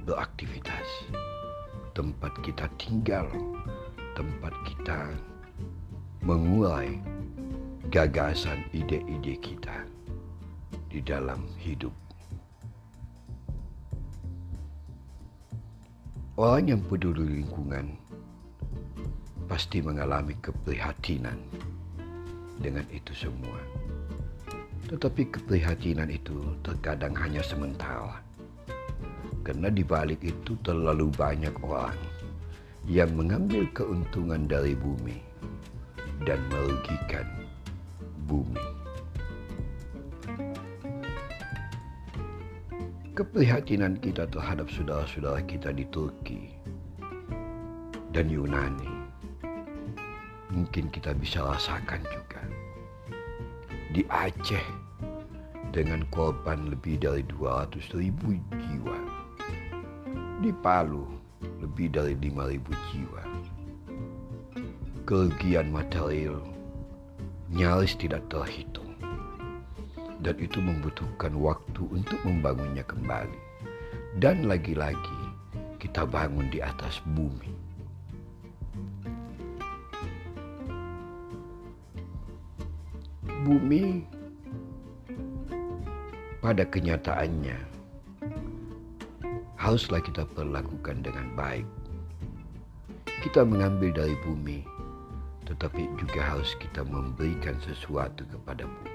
[0.07, 0.87] beraktivitas,
[1.91, 3.27] tempat kita tinggal,
[4.15, 5.11] tempat kita
[6.23, 7.03] mengurai
[7.91, 9.90] gagasan ide-ide kita
[10.91, 11.95] di dalam hidup.
[16.35, 17.95] Orang yang peduli lingkungan
[19.47, 21.39] pasti mengalami keprihatinan
[22.59, 23.59] dengan itu semua.
[24.91, 28.19] Tetapi keprihatinan itu terkadang hanya sementara
[29.41, 31.97] karena di balik itu terlalu banyak orang
[32.89, 35.21] yang mengambil keuntungan dari bumi
[36.25, 37.25] dan merugikan
[38.27, 38.80] bumi.
[43.21, 46.57] Keprihatinan kita terhadap saudara-saudara kita di Turki
[48.17, 48.89] dan Yunani
[50.49, 52.41] mungkin kita bisa rasakan juga.
[53.93, 54.65] Di Aceh
[55.69, 58.97] dengan korban lebih dari 200 ribu jiwa
[60.41, 61.05] di Palu
[61.61, 62.57] lebih dari 5.000
[62.89, 63.23] jiwa.
[65.05, 66.41] Kerugian material
[67.53, 68.80] nyaris tidak terhitung.
[70.21, 73.41] Dan itu membutuhkan waktu untuk membangunnya kembali.
[74.21, 75.21] Dan lagi-lagi
[75.81, 77.49] kita bangun di atas bumi.
[83.41, 84.05] Bumi
[86.37, 87.57] pada kenyataannya
[89.57, 91.65] haruslah kita perlakukan dengan baik.
[93.25, 94.61] Kita mengambil dari bumi,
[95.45, 98.90] tetapi juga harus kita memberikan sesuatu kepada bumi.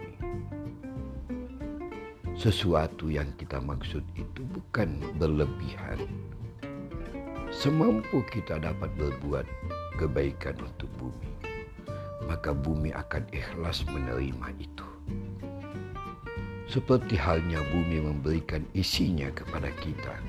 [2.37, 6.05] Sesuatu yang kita maksud itu bukan berlebihan.
[7.49, 9.49] Semampu kita dapat berbuat
[9.97, 11.33] kebaikan untuk bumi,
[12.29, 14.85] maka bumi akan ikhlas menerima itu.
[16.69, 20.21] Seperti halnya bumi memberikan isinya kepada kita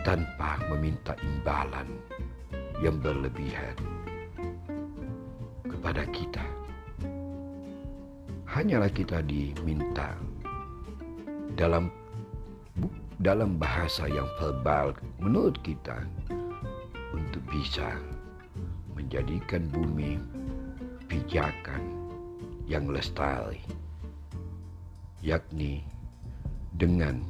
[0.00, 1.92] tanpa meminta imbalan
[2.80, 3.76] yang berlebihan
[5.68, 6.40] kepada kita.
[8.48, 10.16] Hanyalah kita diminta
[11.54, 11.90] dalam
[13.20, 16.06] dalam bahasa yang verbal menurut kita
[17.12, 18.00] untuk bisa
[18.96, 20.16] menjadikan bumi
[21.10, 21.82] pijakan
[22.64, 23.60] yang lestari
[25.20, 25.84] yakni
[26.72, 27.20] dengan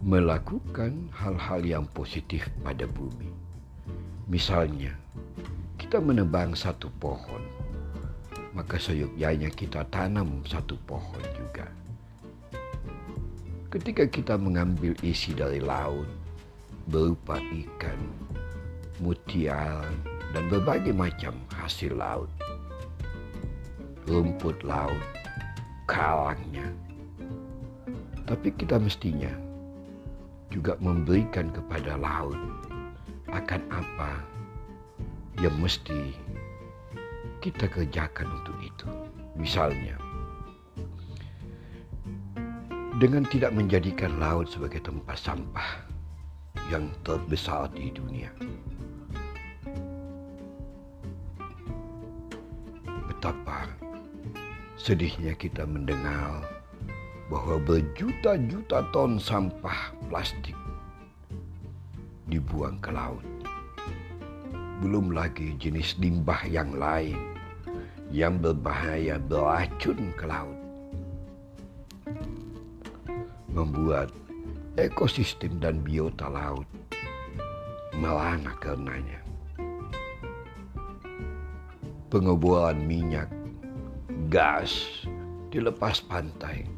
[0.00, 3.28] melakukan hal-hal yang positif pada bumi.
[4.30, 4.94] Misalnya,
[5.76, 7.42] kita menebang satu pohon,
[8.54, 11.66] maka seyogyanya kita tanam satu pohon juga.
[13.68, 16.08] Ketika kita mengambil isi dari laut,
[16.88, 18.00] berupa ikan,
[18.96, 19.84] mutiara,
[20.32, 22.32] dan berbagai macam hasil laut,
[24.08, 25.04] rumput laut,
[25.84, 26.64] kalangnya.
[28.24, 29.36] Tapi kita mestinya
[30.48, 32.40] juga memberikan kepada laut
[33.28, 34.24] akan apa
[35.44, 36.16] yang mesti
[37.44, 38.88] kita kerjakan untuk itu.
[39.36, 40.07] Misalnya,
[42.98, 45.86] dengan tidak menjadikan laut sebagai tempat sampah
[46.66, 48.26] yang terbesar di dunia.
[53.06, 53.70] Betapa
[54.74, 56.42] sedihnya kita mendengar
[57.30, 60.58] bahwa berjuta-juta ton sampah plastik
[62.26, 63.22] dibuang ke laut.
[64.82, 67.14] Belum lagi jenis limbah yang lain
[68.10, 70.57] yang berbahaya beracun ke laut.
[73.58, 74.14] Membuat
[74.78, 76.70] ekosistem dan biota laut
[77.98, 79.18] melana karenanya.
[82.06, 83.26] Pengeboran minyak,
[84.30, 85.02] gas
[85.50, 86.70] dilepas pantai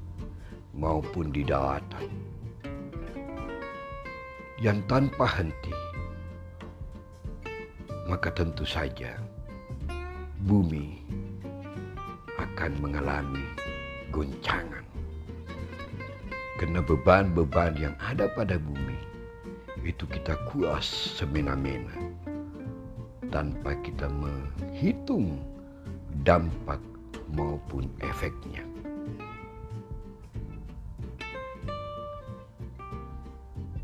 [0.72, 2.08] maupun di daratan
[4.64, 5.76] yang tanpa henti,
[8.08, 9.20] maka tentu saja
[10.48, 10.96] bumi
[12.40, 13.44] akan mengalami
[14.08, 14.89] goncangan.
[16.60, 19.00] Karena beban-beban yang ada pada bumi
[19.80, 21.96] itu kita kuas semena-mena
[23.32, 25.40] tanpa kita menghitung
[26.20, 26.76] dampak
[27.32, 28.60] maupun efeknya.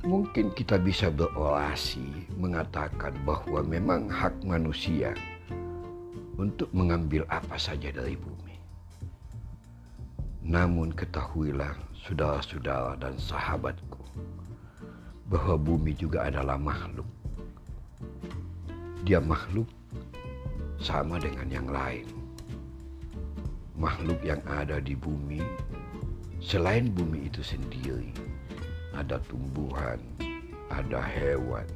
[0.04, 5.16] Mungkin kita bisa berorasi mengatakan bahwa memang hak manusia
[6.36, 8.54] untuk mengambil apa saja dari bumi.
[10.46, 11.74] Namun ketahuilah
[12.06, 13.98] saudara-saudara dan sahabatku
[15.26, 17.06] bahwa bumi juga adalah makhluk.
[19.02, 19.66] Dia makhluk
[20.78, 22.06] sama dengan yang lain.
[23.74, 25.42] Makhluk yang ada di bumi
[26.38, 28.14] selain bumi itu sendiri
[28.94, 30.00] ada tumbuhan,
[30.72, 31.68] ada hewan,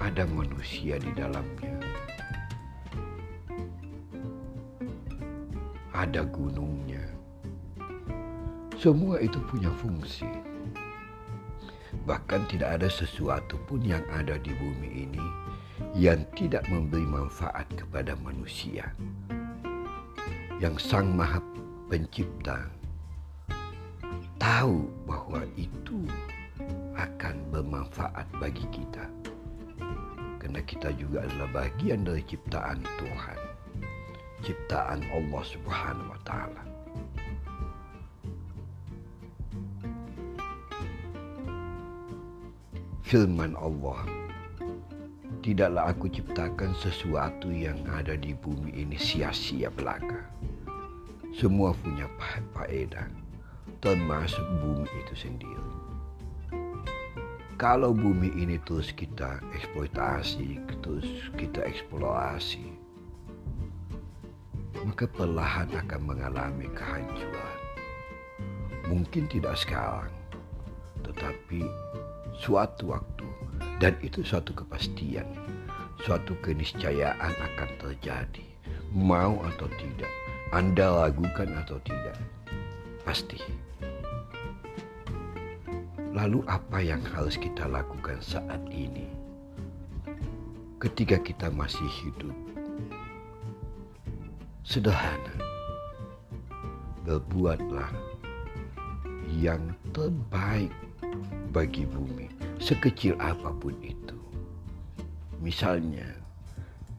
[0.00, 1.83] ada manusia di dalamnya,
[5.94, 7.06] ada gunungnya.
[8.74, 10.26] Semua itu punya fungsi.
[12.04, 15.26] Bahkan tidak ada sesuatu pun yang ada di bumi ini
[15.94, 18.90] yang tidak memberi manfaat kepada manusia.
[20.58, 21.38] Yang Sang Maha
[21.86, 22.66] Pencipta
[24.42, 26.02] tahu bahwa itu
[26.98, 29.06] akan bermanfaat bagi kita.
[30.42, 33.43] Karena kita juga adalah bagian dari ciptaan Tuhan.
[34.44, 36.62] Ciptaan Allah Subhanahu wa taala.
[43.04, 44.04] Firman Allah
[45.44, 50.24] Tidaklah aku ciptakan sesuatu yang ada di bumi ini sia-sia belaka.
[51.36, 52.08] Semua punya
[52.56, 53.12] faedah
[53.84, 55.68] termasuk bumi itu sendiri.
[57.60, 62.73] Kalau bumi ini terus kita eksploitasi, terus kita eksplorasi,
[64.84, 67.58] maka perlahan akan mengalami kehancuran.
[68.84, 70.12] Mungkin tidak sekarang,
[71.00, 71.64] tetapi
[72.36, 73.24] suatu waktu,
[73.80, 75.24] dan itu suatu kepastian,
[76.04, 78.44] suatu keniscayaan akan terjadi.
[78.94, 80.12] Mau atau tidak,
[80.52, 82.20] Anda lakukan atau tidak,
[83.02, 83.40] pasti.
[86.14, 89.10] Lalu apa yang harus kita lakukan saat ini?
[90.78, 92.36] Ketika kita masih hidup.
[94.64, 95.36] Sederhana.
[97.04, 97.92] Berbuatlah
[99.36, 100.72] yang terbaik
[101.52, 104.16] bagi bumi, sekecil apa pun itu.
[105.44, 106.08] Misalnya,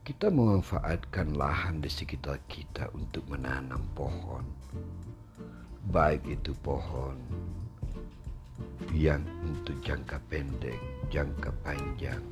[0.06, 4.46] kita memanfaatkan lahan di sekitar kita untuk menanam pohon,
[5.90, 7.18] baik itu pohon
[8.94, 10.78] yang untuk jangka pendek,
[11.10, 12.22] jangka panjang,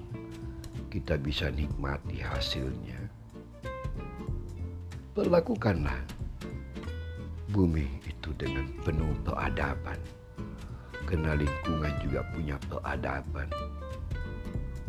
[0.95, 3.04] kita bisa nikmati hasilnya.
[5.15, 6.03] Perlakukanlah
[7.55, 9.95] bumi itu dengan penuh peradaban.
[11.07, 13.47] Karena lingkungan juga punya peradaban.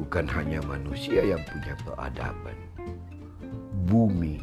[0.02, 2.58] Bukan hanya manusia yang punya peradaban.
[3.86, 4.42] Bumi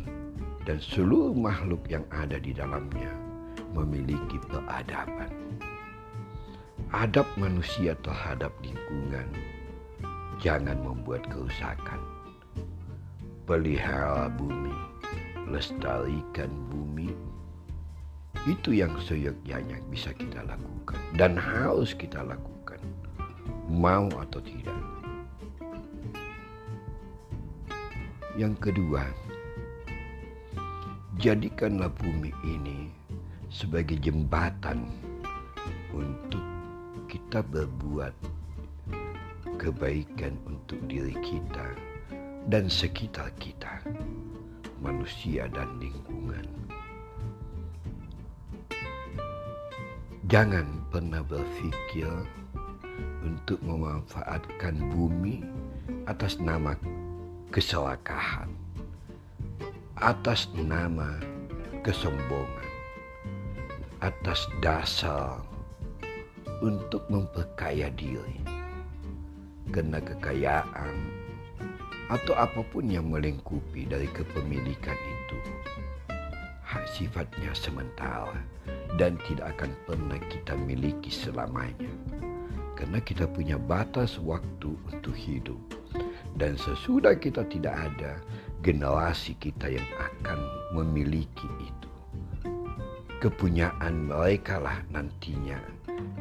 [0.63, 3.11] dan seluruh makhluk yang ada di dalamnya
[3.75, 5.35] memiliki peradaban
[6.93, 9.25] adab manusia terhadap lingkungan
[10.45, 11.97] jangan membuat kerusakan.
[13.49, 14.77] Pelihara bumi,
[15.49, 17.11] lestarikan bumi.
[18.47, 22.79] Itu yang seyogyanya bisa kita lakukan dan harus kita lakukan.
[23.71, 24.81] Mau atau tidak.
[28.35, 29.05] Yang kedua,
[31.21, 32.89] jadikanlah bumi ini
[33.53, 34.89] sebagai jembatan
[35.93, 36.41] untuk
[37.13, 38.17] kita berbuat
[39.61, 41.77] kebaikan untuk diri kita
[42.51, 43.85] dan sekitar kita,
[44.83, 46.45] manusia dan lingkungan.
[50.27, 52.11] Jangan pernah berpikir
[53.23, 55.47] untuk memanfaatkan bumi
[56.11, 56.75] atas nama
[57.55, 58.51] keserakahan,
[60.03, 61.21] atas nama
[61.87, 62.71] kesombongan,
[64.03, 65.43] atas dasar
[66.63, 68.43] untuk memperkaya diri.
[69.71, 71.22] Karena kekayaan
[72.13, 75.41] atau apa pun yang melingkupi dari kepemilikan itu
[76.73, 78.41] hak sifatnya sementara
[78.97, 81.93] dan tidak akan pernah kita miliki selamanya.
[82.73, 85.61] Karena kita punya batas waktu untuk hidup.
[86.33, 88.17] Dan sesudah kita tidak ada,
[88.65, 90.41] generasi kita yang akan
[90.73, 91.91] memiliki itu.
[93.21, 95.61] Kepunyaan mereka lah nantinya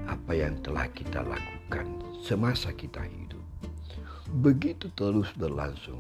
[0.06, 1.88] apa yang telah kita lakukan
[2.22, 3.21] semasa kita hidup.
[4.32, 6.00] Begitu terus berlangsung,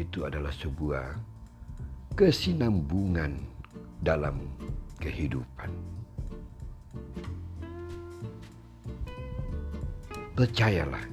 [0.00, 1.20] itu adalah sebuah
[2.16, 3.44] kesinambungan
[4.00, 4.48] dalam
[5.04, 5.68] kehidupan.
[10.32, 11.04] Percayalah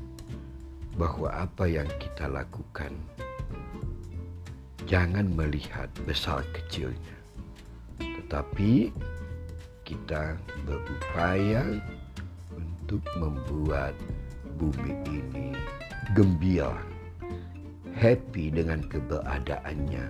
[0.96, 2.96] bahwa apa yang kita lakukan
[4.88, 7.20] jangan melihat besar kecilnya,
[8.00, 8.96] tetapi
[9.84, 11.84] kita berupaya
[12.56, 13.92] untuk membuat
[14.56, 15.52] bumi ini
[16.18, 16.74] gembira,
[17.94, 20.06] happy dengan keberadaannya.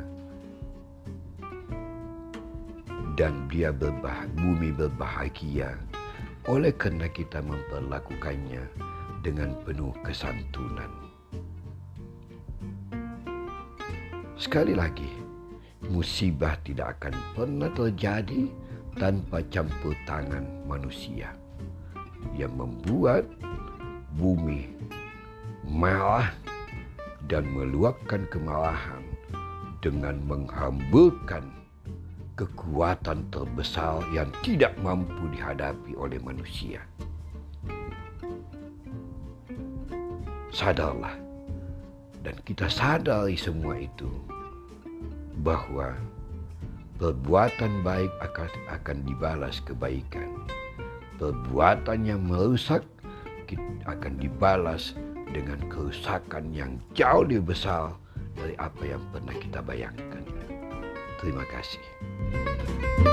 [3.19, 5.75] Dan dia berbah bumi berbahagia
[6.47, 8.63] oleh kerana kita memperlakukannya
[9.19, 10.89] dengan penuh kesantunan.
[14.39, 15.11] Sekali lagi,
[15.91, 18.49] musibah tidak akan pernah terjadi
[18.97, 21.29] tanpa campur tangan manusia
[22.33, 23.27] yang membuat
[24.17, 24.71] bumi
[25.65, 26.33] marah
[27.29, 29.03] dan meluapkan kemarahan
[29.81, 31.49] dengan menghamburkan
[32.37, 36.81] kekuatan terbesar yang tidak mampu dihadapi oleh manusia.
[40.51, 41.15] Sadarlah
[42.21, 44.09] dan kita sadari semua itu
[45.41, 45.95] bahwa
[47.01, 50.37] Perbuatan baik akan, akan dibalas kebaikan.
[51.17, 52.85] Perbuatan yang merusak
[53.89, 54.93] akan dibalas
[55.31, 57.95] dengan kerusakan yang jauh lebih besar
[58.35, 60.23] dari apa yang pernah kita bayangkan.
[61.19, 63.10] Terima kasih.